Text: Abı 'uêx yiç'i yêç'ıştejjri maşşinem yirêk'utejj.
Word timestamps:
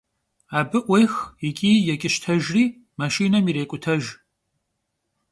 Abı 0.59 0.79
'uêx 0.87 1.15
yiç'i 1.41 1.71
yêç'ıştejjri 1.87 2.65
maşşinem 2.97 3.45
yirêk'utejj. 3.47 4.05